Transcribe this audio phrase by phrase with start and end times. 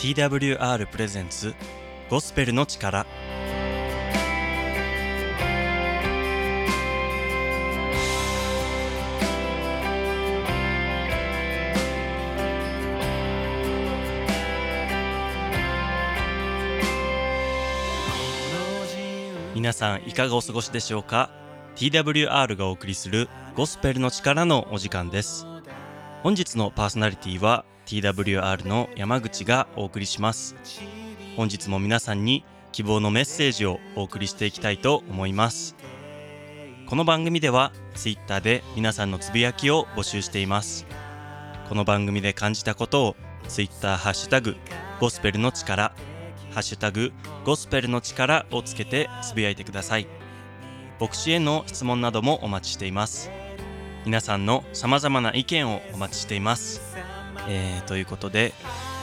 [0.00, 1.54] TWR プレゼンツ
[2.08, 3.04] ゴスペルの力。
[19.54, 21.28] 皆さんいかがお過ごしでしょうか
[21.76, 25.46] ？TWR がお送りするゴスペルの力のお時間です。
[26.22, 30.54] 本日のパーソナリティは TWR の山口がお送りします。
[31.36, 35.74] 本日も皆さんに希望のメッセージをお送りしていきたいと思います。
[36.86, 40.86] この番組では Twitter で皆さんのつぶやきを募集しています。
[41.68, 43.16] この番組で感じたことを
[43.48, 44.54] Twitter ハッシュタグ
[45.00, 45.92] ゴスペルの力
[46.52, 47.12] ハッシュタグ
[47.44, 50.06] ゴスペルの力をつけてつぶやいてください。
[51.00, 53.32] 牧師への質問などもお待ちしています。
[54.04, 56.80] 皆さんの様々な意見をお待ちしています、
[57.48, 58.52] えーということで、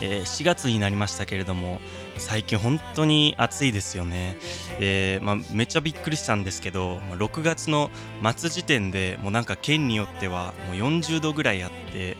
[0.01, 1.79] えー4月になりましたけれども
[2.17, 4.37] 最近本当に暑いですよね、
[4.79, 7.89] えーまあ、めっちゃびっくりしたんですけど6月の
[8.35, 12.17] 末時点でもうなんか県によってはもう40度ぐらいあって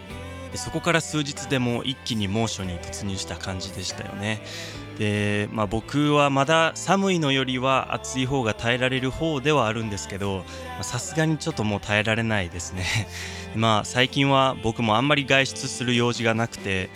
[0.51, 4.41] でそこから数日でも一気に猛暑に突入した感じでしたよね。
[4.97, 10.43] で、まあ、僕はまだ寒いのよりは暑い方が耐えられる方ではあるんですけど
[10.81, 12.85] さすがにちょっともう耐えられないですね。
[13.55, 16.89] まあ最近は僕もあんまり外出する用事がなくて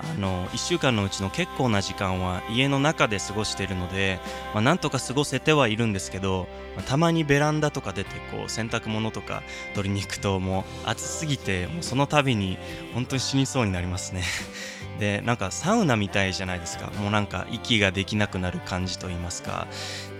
[0.00, 4.20] あの1週間のうちの結構な時間は家の中で過ごしているので、
[4.54, 9.42] まあ、なんとか過ごせてはいるんですけど、まあたまにベランダとか出てこう洗濯物とか
[9.74, 12.58] 取りに行くともう暑すぎてもうその度に
[12.94, 14.22] 本当に死にそうになりますね。
[14.98, 16.90] でなんかサウナみたいじゃないですか。
[16.98, 19.66] もうなんか息ができなくなる感じと言いますか。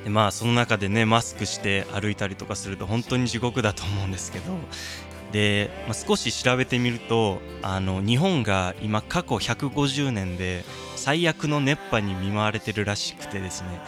[0.04, 4.56] でまあその中でねマスクして歩いたりとかすると本当に地獄だと思うんですけど
[5.32, 10.64] で、まあ、少し調べてみるとあの日本が今過去150年で
[10.96, 13.80] 最悪の熱波に見舞われてるらしくてですね。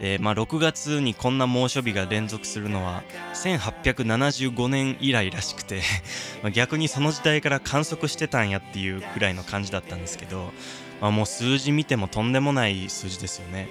[0.00, 3.02] で、まあ、6月にこんな猛暑日が連続するのは
[3.34, 5.82] 1875年以来らしくて
[6.54, 10.52] 逆にその時代から観測してたんやっていうくらいの感じだったんですけど、
[11.00, 13.68] まあ、もう数字見てもとんでもない数字ですよね。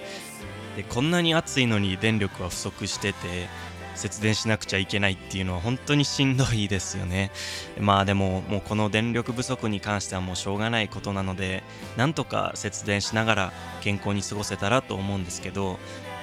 [0.75, 3.47] でこんなに暑いのに電力は不足してて
[3.97, 7.31] 節電しなくちゃいけないっていうのは本当にしんどいですよね。
[7.79, 11.63] まあでももうこの電力不足に関してはもうしょうがないことなので
[11.97, 15.79] なんとか節電しながら健康に過ごせたらと思うんですけど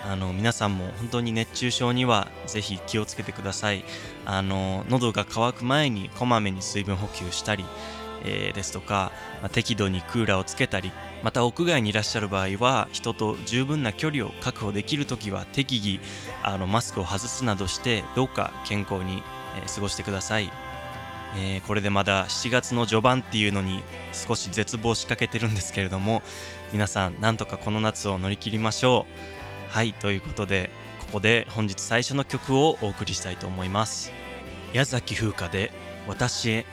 [0.06, 3.84] あの皆さんも本当に熱中症にはぜひ気をつけてください。
[4.26, 7.64] あの喉が渇く前にこまめに水分補給したり、
[8.24, 10.92] えーですとか、まあ適度にクーラーをつけたり
[11.22, 16.00] また屋外にいらっしゃる場合は人と十分な距離を確保できるときは適宜
[16.42, 19.22] あのマスクを外すなどしてどうか健康に、
[19.56, 20.50] えー過ごしてください、
[21.36, 26.22] えーこれでまだ7月の序盤っていうのに少し絶望しかけてるんですけれども
[26.72, 29.06] 皆さんなんとかこの夏を乗り切りましょ
[29.70, 29.72] う。
[29.72, 30.70] はいということで
[31.00, 34.12] ここで本日最初の曲をお送りしたいと思います。
[34.72, 35.72] 矢崎風花で
[36.08, 36.66] 「私へ」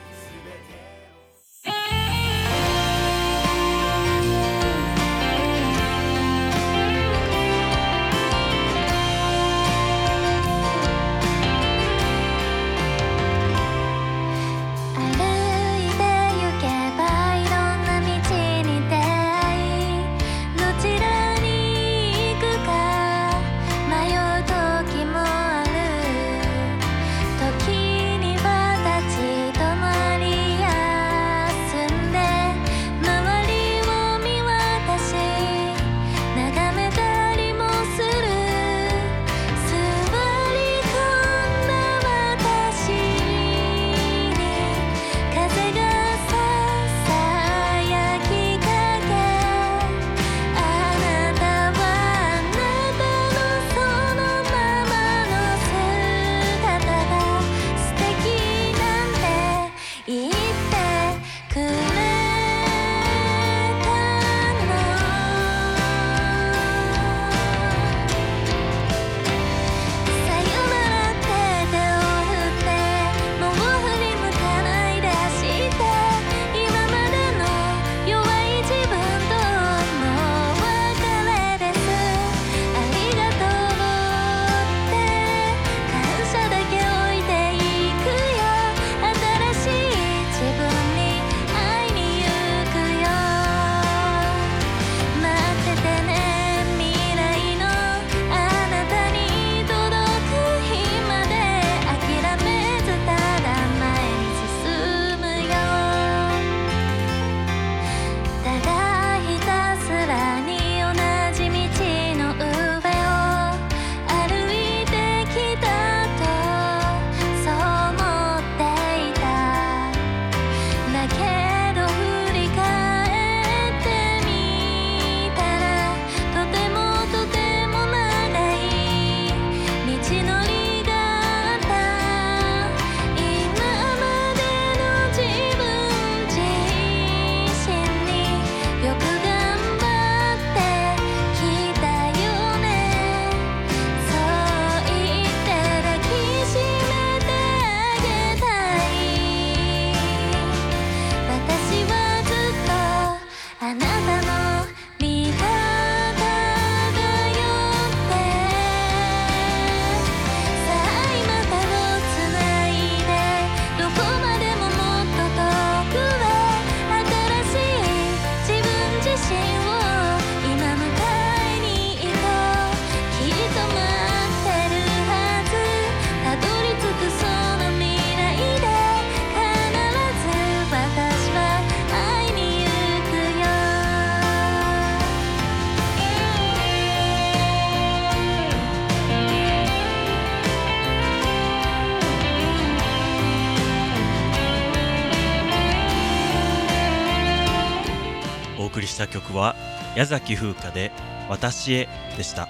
[199.02, 199.56] した曲は
[199.96, 200.92] 矢崎風花で
[201.28, 202.48] 「私へ」でした。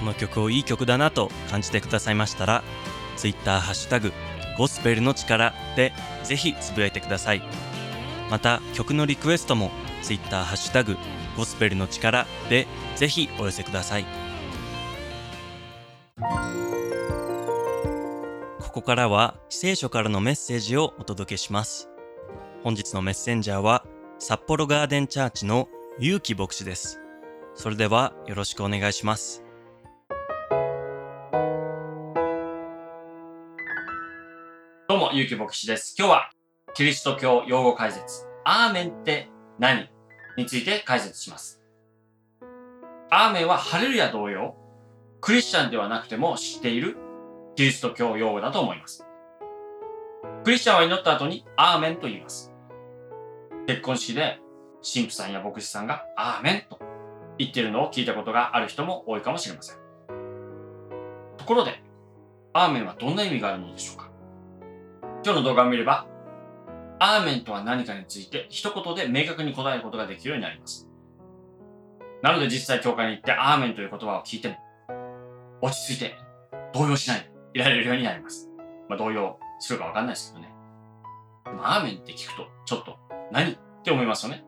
[0.00, 2.64] この曲をいい曲だなと感じてくださいましたら
[3.16, 4.12] Twitter ハッシュタグ
[4.58, 5.92] ゴスペルの力で
[6.24, 7.42] ぜひつぶやいてください。
[8.30, 9.70] また曲のリクエストも
[10.02, 10.96] Twitter ハッシュタグ
[11.36, 12.66] ゴスペルの力で
[12.96, 14.06] ぜひお寄せください。
[18.60, 21.88] ここからは聖書からのメッセージをお届けします。
[22.64, 23.84] 本日のメッセンジャーは
[24.18, 25.68] 札幌ガーデンチャーチの
[26.00, 27.00] ゆうき牧師です
[27.54, 29.44] それではよろしくお願いします
[34.88, 35.94] どうも、ゆうき牧師です。
[35.96, 36.30] 今日は、
[36.74, 39.30] キリスト教用語解説、アーメンって
[39.60, 39.88] 何
[40.36, 41.62] について解説します。
[43.10, 44.56] アーメンはハレルヤ同様、
[45.20, 46.96] クリスチャンではなくても知っている
[47.54, 49.06] キリスト教用語だと思います。
[50.42, 52.52] クリスチャンは祈った後にアーメンと言います。
[53.66, 54.40] 結婚式で
[54.84, 56.78] 神父さんや牧師さんがアーメンと
[57.38, 59.76] 言ってるのを聞いたことがある人も多いかもしれません。
[61.38, 61.82] ところで、
[62.52, 64.10] アーメンはどんな意味があるのでしょうか？
[65.24, 66.06] 今日の動画を見れば、
[66.98, 70.88] アーメンとは何かについて一言で明確に答えることができるようになります。
[72.22, 74.56] なので実際教会に行ってアーメンという言葉を聞いても、
[75.62, 76.14] 落ち着いて
[76.72, 78.50] 動揺しないでいられるようになります。
[78.88, 80.54] まあ動揺するかわかんないですけどね。
[81.46, 82.98] でもアーメンって聞くと、ちょっと
[83.32, 83.52] 何？
[83.52, 84.44] って思いますよね。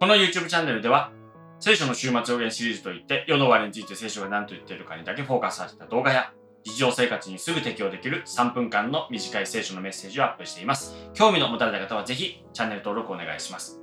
[0.00, 1.10] この YouTube チャンネルでは、
[1.58, 6.32] 聖書の週末予言シリーズといって、世の終わりについて聖書が何と言っているかにだけフォーカスされた動画や、
[6.64, 10.94] 日常生活にすぐ適用できる3分間の短い聖書のメッセージをアップしています。
[11.14, 13.80] 興味の持たれた方はぜひチャンネル登録お願いします。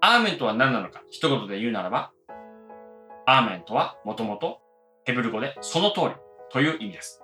[0.00, 2.12] アーメンとは何なのか一言で言うならば、
[3.26, 4.60] アーメンとはもともと
[5.04, 6.06] ヘブル語でその通り
[6.50, 7.20] という意味です。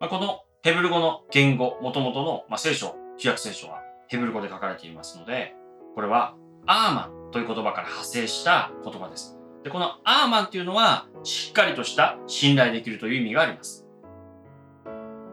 [0.00, 5.54] まあ、このヘブル語の言語、もともとの、まあ、聖書、旧約聖書はヘブル語で書かれていますので、
[5.94, 6.34] これは
[6.72, 9.36] アーマンという言葉から派生した言葉です。
[9.64, 13.88] で、このアーマンっていうのは、しっかりとした信頼できるという意味があります。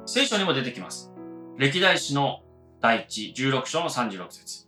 [0.07, 1.13] 聖書にも出てきます。
[1.55, 2.39] 歴代史の
[2.81, 4.67] 第一16章の36節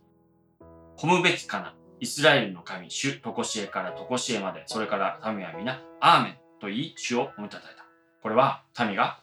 [0.96, 1.74] 褒むべきかな。
[1.98, 7.84] イスラエルの神、主、とこしえからとこしえまで、それから民は皆、アーメンと言い、主を褒めたたえた。
[8.22, 9.18] これは、民が、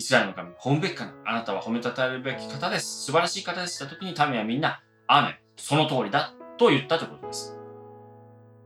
[0.00, 1.12] イスラエルの神、褒むべきかな。
[1.24, 3.04] あなたは褒めたたえるべき方です。
[3.04, 3.78] 素晴らしい方です。
[3.78, 5.34] と時に民はみんな、アーメン。
[5.56, 6.34] その通りだ。
[6.60, 7.56] と言ったということです。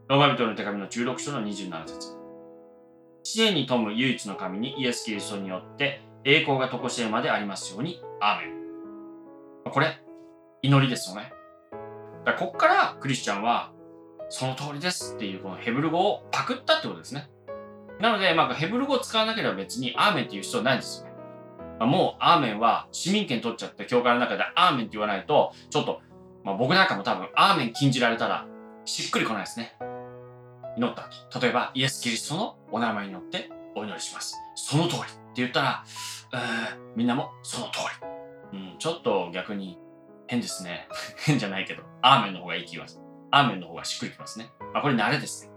[0.09, 2.17] ローマ人の手紙の16章の27節
[3.23, 8.03] 知恵に富む唯一の神にイエス・キリストによって栄光が常しえまでありますように。
[8.21, 9.71] アーメン。
[9.71, 10.03] これ、
[10.63, 11.33] 祈りですよね。
[12.25, 13.71] だからこっからクリスチャンは、
[14.29, 17.31] その通りですっていうこのヘブル語をパクったってことですね。
[18.01, 21.87] なので、まあ、ヘブル語を使わなければ別にアーメンっていう必要ないんですよね。
[21.87, 26.01] もうアーメンは市民権取っちゃって教会の中でアーメンって言わないと、ちょっと、
[26.45, 28.47] まあ、僕なんかも多分アーメン禁じられたら
[28.85, 29.77] しっくりこないですね。
[30.77, 34.37] 祈った後、例えばイエス・キリストのお名前によってお祈りします。
[34.55, 35.85] その通りって言ったら、
[36.33, 37.81] うん、みんなもその通
[38.53, 38.59] り。
[38.73, 39.79] うん、ちょっと逆に
[40.27, 40.89] 変ですね。
[41.25, 43.05] 変じゃないけど、アーメンの方がいい気がする。
[43.31, 44.51] アーメンの方がしっくりきますね。
[44.73, 45.53] まあ、これ慣れですね。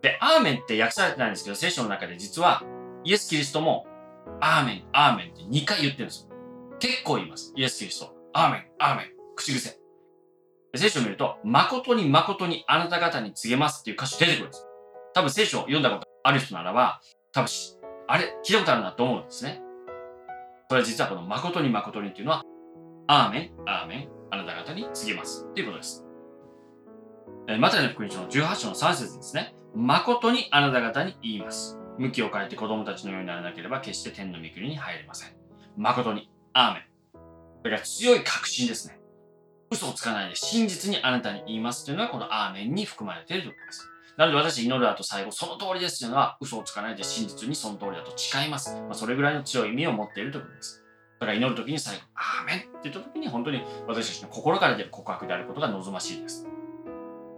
[0.00, 2.62] で、アーメンって訳されてないんですけど、聖書の中で実は
[3.04, 3.86] イエス・キリストも
[4.40, 6.36] アーメン、アーメンって2回言ってるんですよ。
[6.80, 7.52] 結構言います。
[7.56, 8.14] イエス・キリスト。
[8.32, 9.21] アーメン、アーメン。
[9.36, 9.78] 口癖。
[10.74, 14.66] 聖書を見ると、誠に誠にあなた方に告げますっていう箇所出てくるんです。
[15.14, 17.00] 多分聖書を読んだことある人ならば、
[17.32, 17.76] 多分し、
[18.08, 19.62] あれ、聞いたことあるなと思うんですね。
[20.68, 22.42] それは実はこの誠に誠にっていうのは、
[23.06, 26.06] アーメン、アーメン、あなた方に告げますっていうことです。
[27.48, 29.54] えーマタイの福音書の18章の3節ですね。
[29.74, 31.78] 誠にあなた方に言います。
[31.98, 35.36] 向きを変えて子供たちのようにならなければ決して天の御国に入れません。
[35.76, 36.82] 誠に、アーメン。
[37.64, 39.01] だから強い確信ですね。
[39.72, 43.88] 嘘をつかないで真実にあなたに言いますというのはこのアーメンに含まれているということです。
[44.16, 48.74] なので私祈る後最後その通りですというのは嘘をつかないで真実にその通りだと誓います。
[48.82, 50.84] まあ、それぐらいの強い意味を持っているということです。
[51.18, 56.46] だから祈る時に最後、アーメンって言った時に本当に私たちの心から出る告白であることが望ましいです。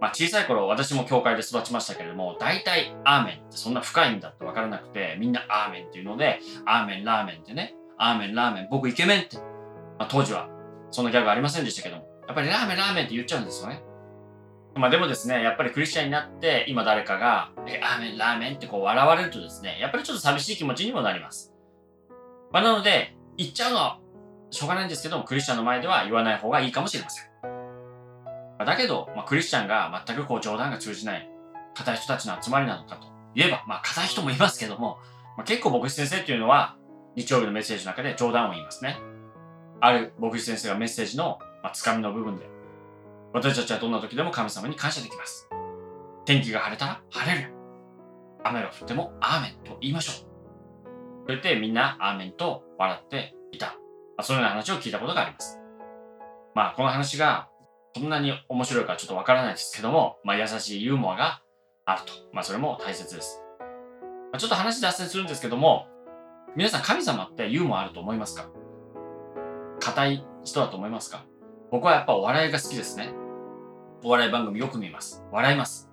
[0.01, 10.49] まあ小さい頃私も教会で育ちましたけれども、大体アーメンってそんな深いんだって分からなくて、みんなアーメンっていうので、アーメン、ラーメンってね、アーメン、ラーメン、僕イケメンって、まあ、当時は
[10.91, 13.83] そんなギャグありませんでしたけども、やっぱりラーメン、ラーメンって言っちゃうんですよね。
[14.75, 21.53] まあでもですね、やっぱりクリスチャンになって、今誰かが、え、ラーメン、ラーメンってこう笑われるとですね、やっぱりちょっと寂しい気持ちにもなります。
[22.51, 23.99] まあなので、言っちゃうのは
[24.51, 27.25] しょうがないんですけども、クリスチャンの前では言わない方がいいかもしれません。
[28.65, 31.29] だけど、まあクリスチャンが全くこう冗談が通じない、
[31.73, 34.97] 硬い人たちの集まりなのかと言えば、まあ硬い人もいますけども、
[35.37, 36.75] まあ、結構牧師先生っていうのは、
[37.15, 38.97] 日曜日のメッセージの中で冗談を言いますね。
[39.81, 42.47] ある牧師先生がメッセージの、まあ、つかみの部分で、
[43.33, 45.49] 私たちはどんな時でも神様に感謝できます。
[46.23, 47.55] 天気が晴れたら晴れる。
[48.43, 50.27] 雨が降ってもアーメンと言いましょ
[51.23, 51.25] う。
[51.25, 53.65] と言ってみんなアーメンと笑っていた。
[53.65, 53.73] ま
[54.17, 55.59] あ、そういうような話を聞いたことがあります。
[56.53, 57.49] まあこの話が
[57.95, 61.41] そんなに面白いかちょっとわからないですけども、まあ優しいユーモアが
[61.85, 62.11] あると。
[62.31, 63.41] まあそれも大切です。
[64.31, 65.87] まあ、ちょっと話脱線するんですけども、
[66.55, 68.49] 皆さん神様ってユーモアあると思いますか？
[69.79, 71.25] 硬い人だと思いますか？
[71.75, 73.13] 僕はやっぱお笑いが好きですね。
[74.01, 75.25] お笑い番組よく見ます。
[75.29, 75.89] 笑います。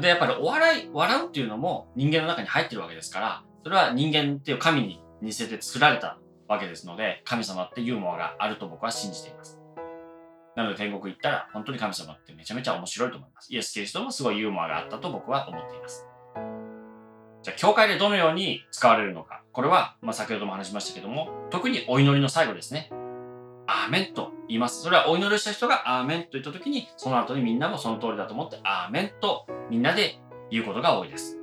[0.00, 6.18] で、やっぱりお笑い、笑うっていうのも人間の中に入ってるわけですから、それは人間っていう神に似せて作られた
[6.48, 9.60] わけですので、神様ってユーモアがあると僕は信じています。
[10.56, 13.54] なので天国行ったら本当に神様ってめちゃめちゃ面白いと思います。
[13.54, 16.04] イエス・キリストもすごいユーモアがあったと僕は思っています。
[17.44, 19.44] じゃあ、教会でどのように使われるのか。
[19.52, 22.90] これは、まあ、先ほども話しましたけども、特にお祈りの最後ですね。
[23.70, 24.82] アーメンと言います。
[24.82, 30.18] それはお祈りした人がアーメンと言った時に、その後にみんなもその通りだと思って、アーメンとみんなで
[30.50, 31.38] 言うことが多いです。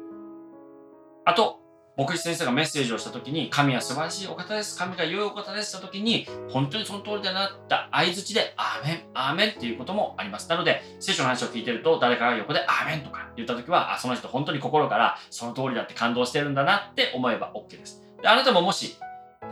[1.24, 1.62] あと、
[1.98, 4.78] 牧師先生がメッセージをした時に、神は素晴らしいお方です。
[4.78, 5.80] 神が良いお方です。
[5.80, 10.50] と時に、本当にその通りだなって相づちで、アーメン、アーメンっていうこともあります。
[10.50, 18.04] なので、聖書の話を聞いてると、誰かが横で、アーメンとか言った時は、あ、その人本当に心から、その通りだって感動してるんだなって思えば OK です。
[18.22, 18.98] であなたももし、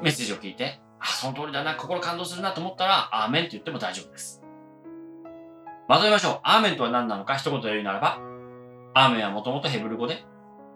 [0.03, 4.41] メッセージを聞いて、あ、その通りだな、心感動するなと思ったら、アーメンって言っても大丈夫です。
[5.87, 6.39] まとめましょう。
[6.43, 8.19] アーメンとは何なのか一言で言うならば、
[8.95, 10.25] アーメンはもともとヘブル語で、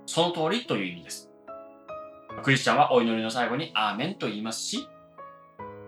[0.05, 1.31] その通りという意味です。
[2.43, 4.88] クリスチャンはお祈りの最後にアーメンと言いますし、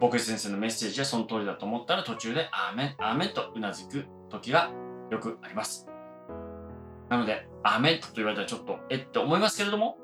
[0.02, 4.72] 牧師先生のメッセージはその通りだと思ったら途中でアーメン、アーメンとうなずく時が
[5.12, 5.88] よくあります。
[7.10, 9.98] なので、アーメンと言われたらちょっと、えって思いますけれども、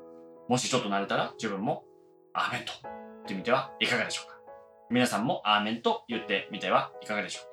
[0.48, 1.84] もしちょっと慣れたら自分も
[2.32, 2.97] アーメンと
[3.28, 4.38] ってみてはいかがでしょうか。
[4.90, 7.50] 皆さんもアーメンと言ってみてはいかがでしょうか。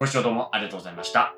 [0.00, 1.36] ご視聴どうもありがとうございました。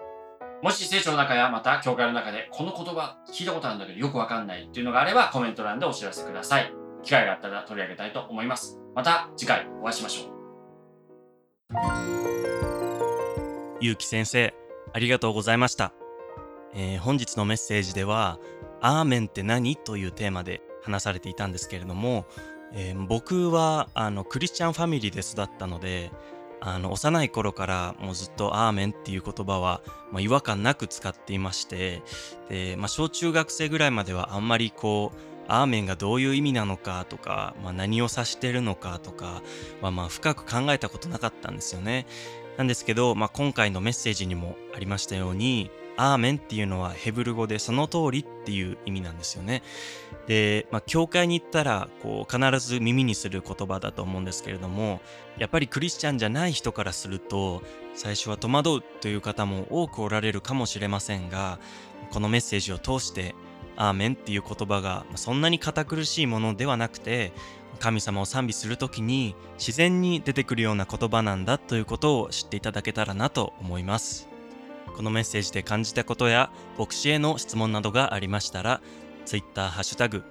[0.63, 6.73] もし聖書の中やまた教会の中でこの言葉聞いたことあるんだけどよくわかんないっていうのがあればコメント欄でお知らせください。
[7.03, 8.81] 機会があったら取り上げたいと思います。
[8.95, 10.35] また次回お会いしましょう。
[13.83, 14.55] ゆうき先生
[14.95, 15.93] ありがとうございました、
[16.73, 18.39] えー本日のメッセージでは
[18.81, 22.27] 「アーメンって何?」というテーマで話されていたんですけれども、
[22.75, 26.11] えー僕はあのクリスチャンファミリーで育ったので
[26.61, 32.03] あの幼い頃からもうずっと「アーメン」っていう言葉は、まあ、違和感なく使っていまして
[32.49, 39.43] で、まあ、小中学生ぐらいまではあんまりこう「アーメン」がどういう意味なのかとか、まあ、何を指してるのかとか
[39.83, 42.07] はまあ深く考えたことなかったんですよね。
[42.57, 49.63] なんですけど、まあ、今回のメッセージにもありましたように「アーメン」っていうのはヘブル語でその通りっていう意味なんですよね。
[50.27, 55.01] で、まあ、教会に行ったらこう必ず耳にする言葉だと思うんですけれども
[55.39, 57.63] やっぱりクリスチャンじゃない人からすると
[57.95, 61.59] 最初は戸惑うという方も多くおられるかもしれませんが
[62.11, 63.35] このメッセージを通して
[63.77, 67.33] 「アーメン」っていう言葉がそんなに堅苦しいものではなくて
[67.81, 74.34] 神様を賛美するときに自然に出てくるような言葉なんだということを知っていただけたらなと思います
[74.97, 78.81] このメッセージで感じたことや牧師への質問などがありましたら
[79.25, 80.23] Twitter ハッシュタグ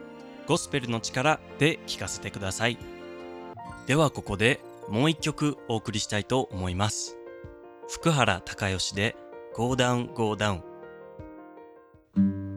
[0.47, 2.77] ゴスペルの力で聞かせてください。
[3.85, 7.17] ではここでもう一曲お送りしたいと思います。
[7.89, 9.15] 福原孝義で
[9.55, 10.61] Go Down Go Down「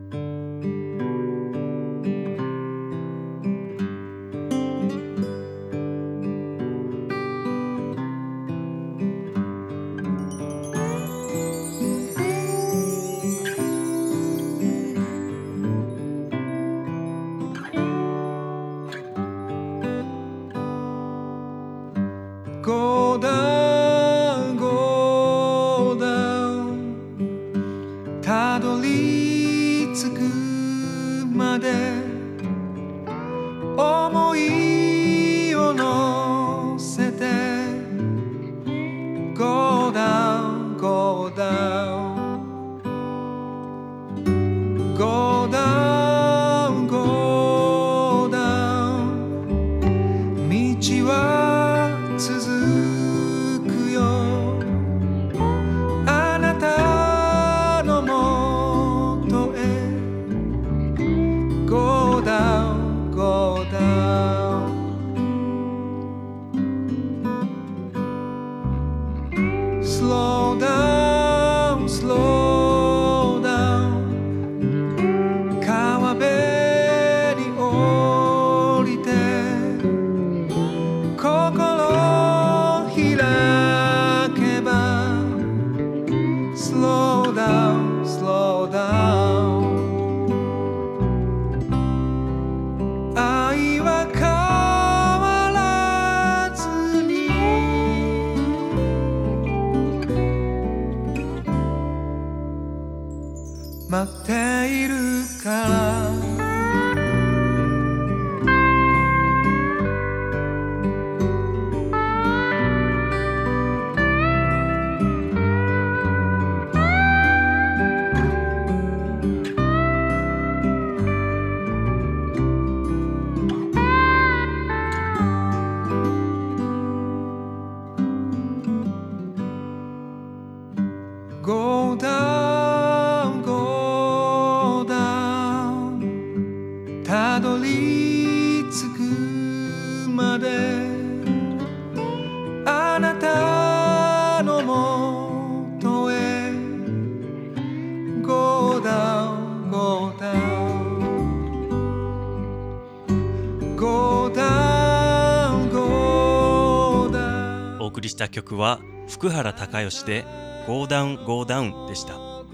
[158.47, 158.79] 曲は
[159.09, 160.25] 福原孝義で
[160.69, 162.15] 「Go Down Go Down」でした。
[162.15, 162.45] こ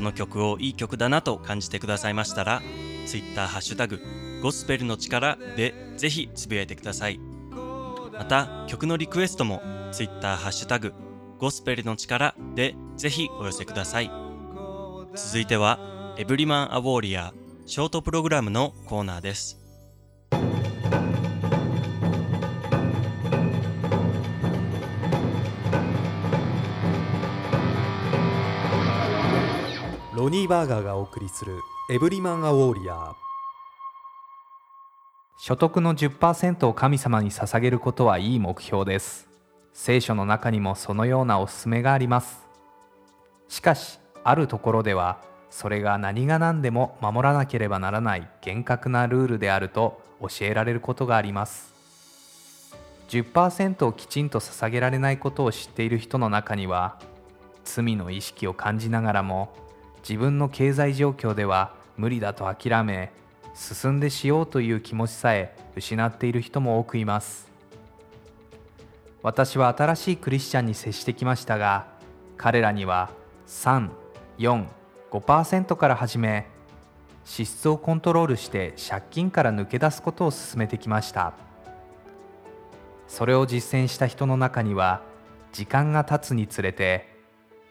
[0.00, 2.62] の曲をいい曲だなと感じてくださいましたら
[3.06, 4.00] Twitter ハッシュタグ
[4.40, 7.18] ゴスペルの力でぜひつぶやいてください。
[8.12, 10.94] また曲のリクエストも Twitter ハッシュタグ
[11.38, 14.10] ゴスペルの力でぜひお寄せください。
[15.14, 15.80] 続いては
[16.18, 17.32] エブリマンアウォーリアー
[17.66, 19.61] ショートプログラムのコーナーです。
[30.22, 31.58] ロニーバーガーがお送りする
[31.90, 33.14] エブリマンアウォーリアー。
[35.36, 39.28] 所得の10%を神様に捧げることはいい目標です。
[39.72, 42.46] 聖書の中にもそのようなおすすめがあります。
[43.48, 51.74] しかしあるところではそれが何が何でも守らなければならない厳格なルールであると教えられることがあります。
[53.08, 57.00] 10%をきちんと捧げられないことを知っている人の中には
[57.64, 59.60] 罪の意識を感じながらも
[60.02, 63.12] 自分の経済状況では無理だと諦め
[63.54, 67.50] 進んでしようという気持ちさえ失っている人も多くいます。
[69.22, 71.86] 私は新しいクリスチャンに接してきましたが
[72.36, 73.10] 彼らには
[73.46, 76.48] 345%から始め
[77.24, 81.34] 支出をコントロールして借金から抜け出すことを勧めてきました。
[83.06, 85.02] それを実践した人の中には
[85.52, 87.12] 時間が経つにつれて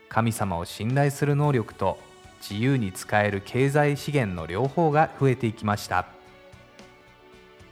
[0.07, 1.97] 神様を信頼する能力と
[2.41, 6.07] 自由に使える経済資源の両方が増えていきました。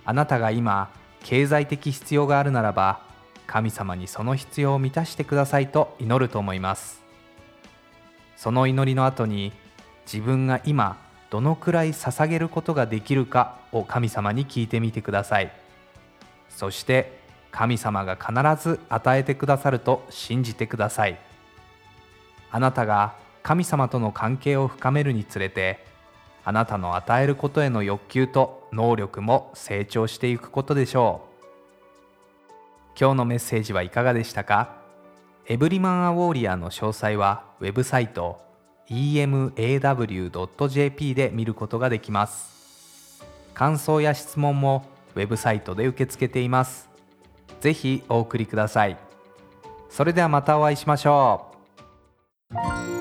[0.06, 0.92] あなたが今
[1.24, 3.02] 経済的必要があるならば
[3.48, 7.02] 神様にその必要を満たしてくださいと祈ると思います。
[8.38, 9.52] その祈りの後に
[10.06, 10.98] 自分が今
[11.30, 15.52] どのくらい捧げることができるかを神様に聞いてみてください。
[16.50, 17.20] そして
[17.52, 21.20] 神様が必ず与えてくださると信じてください。
[22.52, 23.16] あなたが
[23.50, 25.84] 神様との関係を深めるにつれて
[26.46, 31.30] あなたの与えることへの欲求と能力も成長していくことでしょう。
[32.96, 34.76] 今日のメッセージはいかがでしたか？
[35.48, 38.40] エブリマンアウォーリアーの詳細はウェブサイト
[38.88, 39.56] emaw.jp
[41.16, 43.24] で見ることができます。
[43.56, 44.86] 感想や質問も
[45.16, 46.88] ウェブサイトで受け付けています。
[47.62, 48.96] ぜひお送りください。
[49.90, 51.48] それではまたお会いしましょ
[52.54, 52.99] う。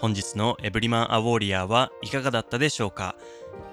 [0.00, 3.16] 本日のエブリマンアウォーリアーはいかがだったでしょうか？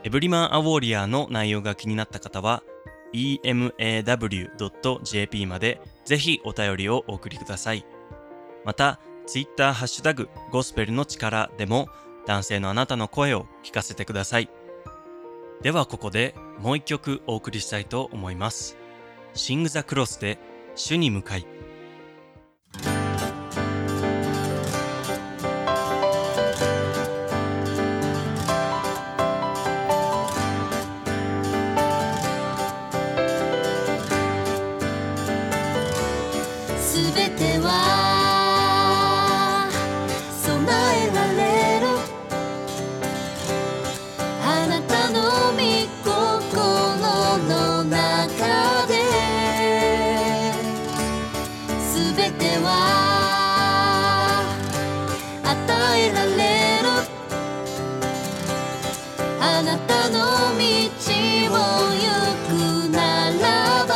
[0.03, 2.63] エブリマンアウォーリアーの内容が気になった方は
[3.13, 4.25] emaw.jp
[5.45, 7.85] までぜひお便りをお送りください。
[8.65, 11.87] また Twitter ハッシュタグゴスペルの力でも
[12.25, 14.49] 男性のあなたの声を聞かせてください。
[15.61, 18.75] ではここでもう一曲お送りしたいと思います。
[19.33, 20.37] シング・ザ・クロスで
[20.75, 21.47] 主に向かい。
[55.95, 56.31] えられ
[56.83, 56.87] る。
[59.39, 60.15] あなたの
[60.57, 60.61] 道
[61.51, 61.55] を
[61.93, 62.03] 行
[62.47, 62.49] く
[62.89, 62.97] な
[63.31, 63.45] ら
[63.85, 63.91] ば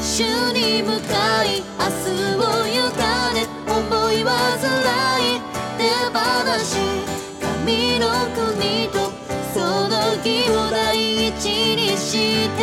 [0.00, 0.12] 主
[0.52, 1.12] に向か
[1.44, 1.46] い
[1.78, 2.68] 明日を委
[3.34, 3.78] ね思
[4.12, 4.28] い煩
[5.20, 5.40] い
[5.78, 5.80] 手
[6.12, 6.18] 放
[6.58, 6.68] し
[7.40, 8.02] 神の
[8.34, 8.94] 国と
[9.54, 9.56] そ
[9.88, 10.78] の義を第
[11.28, 12.08] 一にし
[12.50, 12.60] て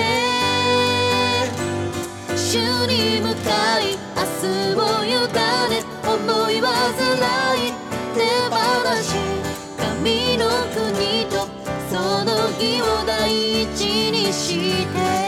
[2.36, 3.50] 主に向か
[3.82, 3.84] い
[4.16, 4.80] 明日を
[6.58, 7.74] 言わない煩い。
[8.16, 8.58] 手放
[9.04, 9.14] し。
[9.78, 11.48] 神の国と
[11.92, 15.27] その義を第一にして。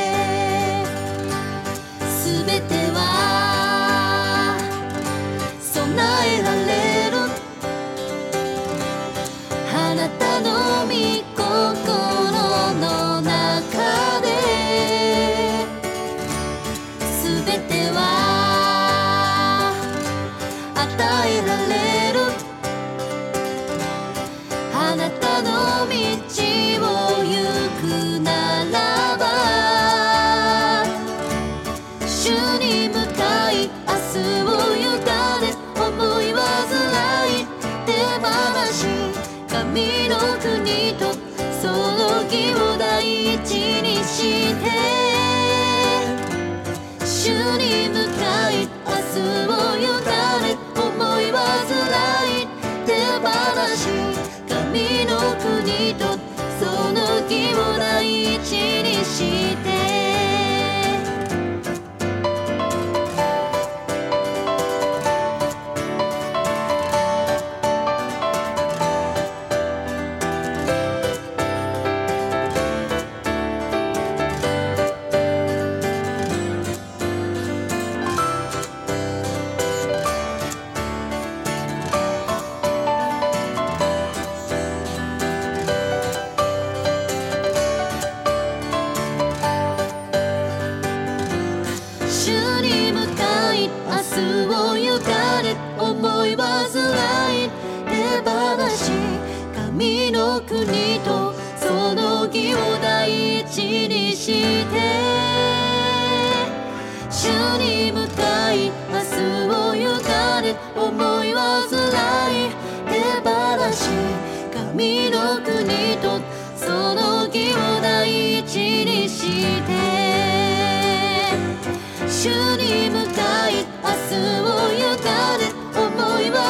[122.21, 122.27] 主
[122.57, 125.87] に向かい明日を委ね思
[126.19, 126.43] い煩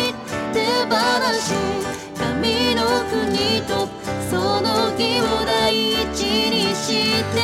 [0.00, 0.16] い
[0.54, 0.96] 手放
[1.34, 1.52] し
[2.16, 3.84] 神の国と
[4.30, 7.36] その義を第一にして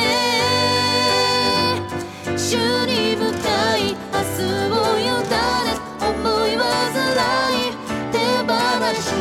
[2.35, 6.65] 主に向かい明日を委ね思い煩
[7.53, 7.77] い
[8.11, 8.49] 手放
[8.95, 9.13] し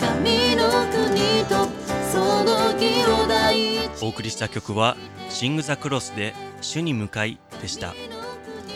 [0.00, 0.98] 神の国
[1.44, 1.70] と
[2.10, 4.96] その義を第一お送りした曲は
[5.30, 7.94] 「シング・ザ・クロス」で「主に向かい」でした。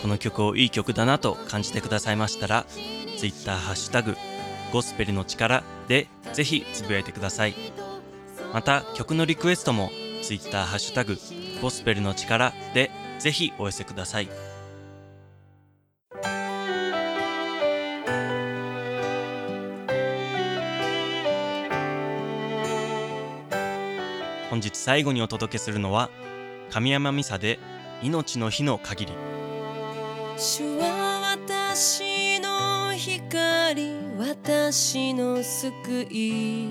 [0.03, 2.67] この曲をいい曲だなと感じてくださいましたら
[3.17, 4.17] Twitter ハッシュタグ
[4.73, 7.55] ゴスペルの力でぜひつぶやいてください。
[8.53, 9.91] また曲のリクエストも
[10.23, 11.17] Twitter ハッシュタグ
[11.63, 14.29] ゴスペルの力でぜひお寄せください。
[24.51, 26.11] 本日最後にお届けするのは
[26.71, 27.59] 神山美沙で
[28.03, 29.13] 命の日の限り。
[30.37, 36.69] 主は私の光私の救い。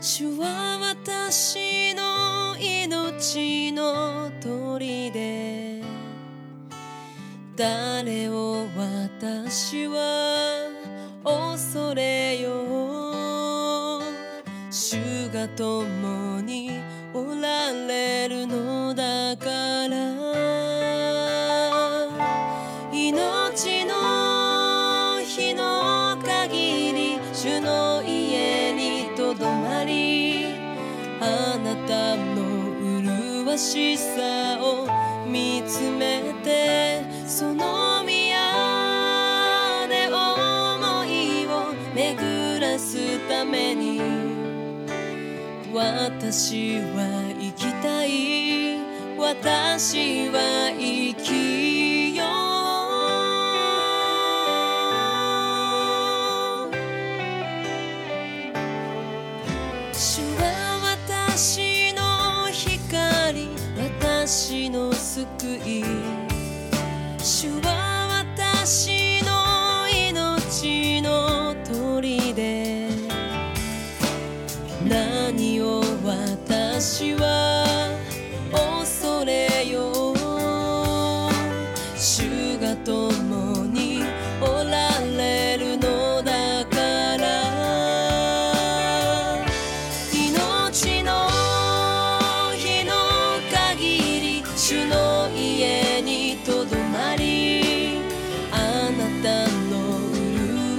[0.00, 5.82] 主は私の命の砦。
[7.56, 10.68] 誰を私は
[11.24, 14.02] 恐れよう。
[14.70, 14.96] 主
[15.32, 16.70] が共に
[17.14, 19.73] おられるのだから。
[33.54, 34.88] の麗しさを
[35.30, 44.00] 見つめてその宮で思いを巡らすために。
[45.72, 48.80] 私は生きたい。
[49.16, 50.93] 私は生き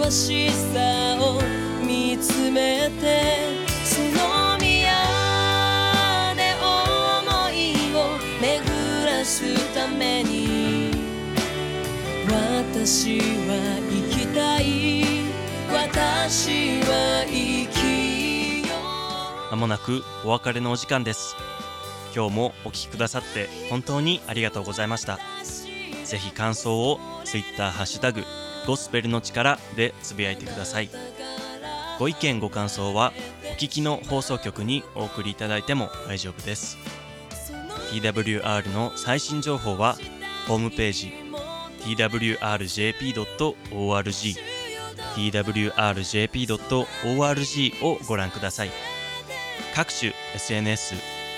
[0.05, 1.41] わしさを
[1.83, 3.39] 見つめて
[3.83, 4.93] その宮
[6.35, 10.91] で思いを巡らすために
[12.27, 15.05] 私は生きたい
[15.73, 18.75] 私は生きよ
[19.49, 19.55] う。
[19.55, 21.35] まもなくお別れのお時間です。
[22.15, 25.17] 今日もお聞きくださって本当にありがとうございました。
[26.03, 28.23] ぜひ感想を Twitter ハッシュタグ
[28.65, 30.89] ゴスペルの力でつぶやいてください。
[31.99, 36.77] ご意見ご感想はお聞きの放送局にお送りいただいても大丈夫です。
[37.91, 39.95] TWR の最新情報は
[40.47, 41.13] ホームページ
[41.81, 42.35] twrjp.org
[45.15, 46.75] twrjp.org
[47.85, 48.71] をご覧ください。
[49.73, 50.95] 各種 SNS、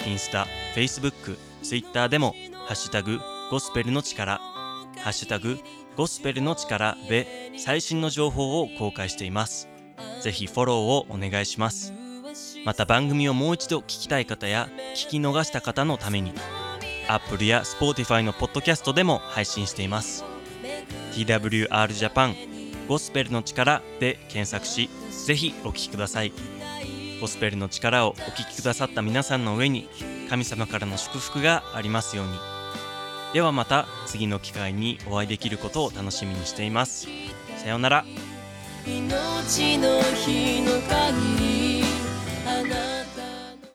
[0.08, 2.36] インスタ、Facebook、Twitter でも
[2.68, 3.20] ハッシュタグ
[3.52, 5.58] ゴスペルの力ハッシュタグ
[5.98, 9.68] ゴスペルの力で最新の情報を公開しています。
[10.22, 11.92] ぜひフォローをお願いします。
[12.64, 16.34] また番組をもう一度聞きたい方や聞き逃した方のために
[17.08, 20.24] Apple や Spotify のポッドキャストでも配信しています。
[21.14, 22.36] TWR Japan
[22.88, 24.92] ゴスペルの力で検索し
[25.26, 26.32] ぜひお聞きください。
[27.20, 29.90] ゴスペルの力をお聞きくださった皆さんの上に
[30.30, 32.57] 神様からの祝福がありますように。
[33.34, 37.08] ではまた次の機会にお会いできることを楽しみにしています。
[37.58, 38.06] さようなら。
[38.86, 41.77] 命の日の限り。